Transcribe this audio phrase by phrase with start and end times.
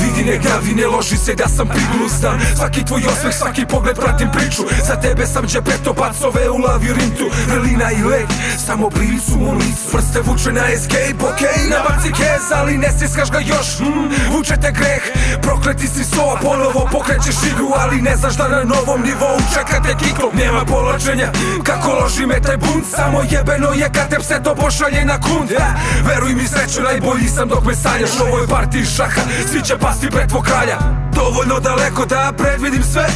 [0.00, 2.40] Vidi ne gavi, ne loži se da sam priglustan.
[2.56, 4.62] Svaki tvoj osmeh, svaki pogled pratim priču.
[4.86, 7.24] Za tebe sam džepeto pacove u lavirintu.
[7.48, 8.28] Vrlina i led,
[8.66, 13.30] samo blicu u licu Prste vuče na escape, okej, na baci kez Ali ne stiskaš
[13.30, 15.02] ga još, mm, vuče te greh
[15.42, 19.94] Prokleti si sova, ponovo pokrećeš igru Ali ne znaš da na novom nivou čeka te
[19.98, 21.32] kiklo Nema polačenja,
[21.64, 25.50] kako loži me taj bunt Samo jebeno je kad te pse to pošalje na kund.
[25.50, 25.74] Ja,
[26.08, 28.10] Veruj mi sreću, najbolji sam dok me sanjaš.
[28.20, 30.78] Ovo je partij šaha, svi će pasti pred tvog kralja.
[31.14, 33.06] Dovoljno daleko da predvidim sve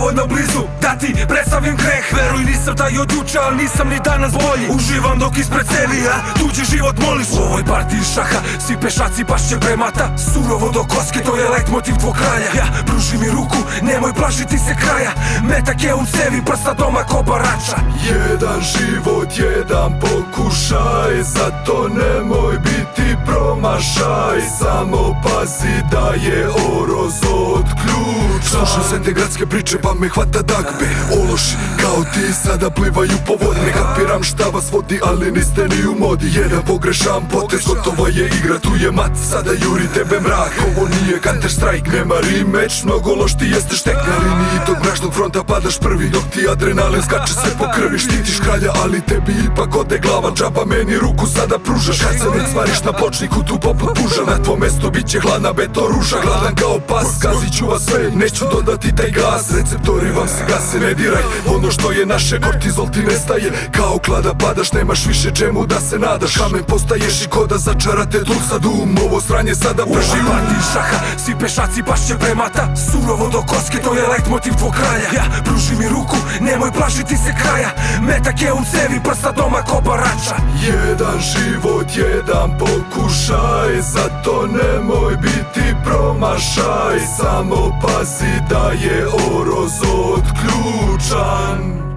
[0.00, 2.04] Dovoljno blizu da ti predstavim greh.
[2.16, 4.66] Veruj nisam taj od juče, ali nisam ni danas bolji.
[4.76, 7.28] Uživam dok ispred sebi, a tuđi život moliš.
[7.32, 10.06] U ovoj partiji šaha, svi pešaci pašće premata.
[10.32, 14.74] Surovo do koske, to je leitmotiv tvog kralja Ja, pruži mi ruku, nemoj plašiti se
[14.82, 15.12] kraja.
[15.50, 17.76] Metak je u cevi, prsta doma ko barača.
[18.10, 24.40] Jedan život, jedan pokušaj Zato nemoj biti promašaj.
[24.58, 27.18] Samo pazi da je oroz
[27.54, 28.29] od ključa
[28.60, 30.88] Slušam sve te gradske priče pa me hvata dagbe
[31.20, 33.60] Ološi kao ti sada plivaju po vodi.
[33.66, 36.26] Ne kapiram šta vas vodi ali niste ni u modi.
[36.34, 39.10] Jedan pogrešan potez gotova je igra Tu je mat.
[39.30, 40.52] Sada juri tebe mrak.
[40.68, 43.96] Ovo nije counter strike nema rematch Mnogo loš ti jeste štek.
[44.08, 47.98] Na liniji tog mračnog fronta padaš prvi Dok ti adrenalin skače sve po krvi.
[47.98, 50.30] Štitiš kralja ali tebi ipak ode glava.
[50.34, 54.22] Džaba meni ruku sada pružaš Kad se već stvariš na pločniku tu poput puža.
[54.26, 56.16] Na tvom mestu bit će hladna beto ruža.
[56.24, 60.80] Gladan kao pas, kazit ću vas sve Neću dodati taj glas, receptori vam se gase
[60.80, 63.50] Ne diraj, ono što je naše kortizol ti nestaje.
[63.76, 66.34] Kao klada padaš, nemaš više čemu da se nadaš.
[66.34, 70.98] Kamen postaješ i koda začarate tu sad um Ovo stranje sada U prži partiji šaha,
[71.24, 72.74] svi pešaci pašće premata.
[72.86, 77.32] Surovo do koske, to je leitmotiv tvog kralja Ja, pruži mi ruku, nemoj plašiti se
[77.42, 77.70] kraja.
[78.02, 85.59] Metak je u cevi, prsta doma ko barača Jedan život, jedan pokušaj Zato nemoj biti
[85.90, 89.72] promašaj Samo pazi da je oroz
[90.04, 91.89] od ključan